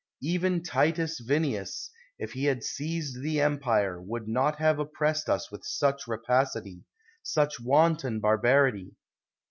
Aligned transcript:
Even 0.23 0.63
Titus 0.63 1.19
Vinius, 1.23 1.91
if 2.17 2.33
he 2.33 2.45
had 2.45 2.63
seized 2.63 3.21
the 3.21 3.39
empire, 3.39 4.01
would 4.01 4.27
not 4.27 4.55
have 4.57 4.79
oppressed 4.79 5.29
us 5.29 5.51
with 5.51 5.63
such 5.63 6.07
rapacity, 6.07 6.81
such 7.21 7.59
wanton 7.59 8.19
barbarity. 8.19 8.95